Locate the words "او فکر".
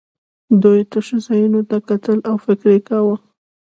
2.29-2.65